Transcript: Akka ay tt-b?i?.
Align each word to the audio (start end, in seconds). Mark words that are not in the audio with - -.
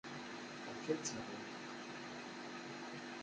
Akka 0.71 0.89
ay 0.93 0.97
tt-b?i?. 0.97 1.39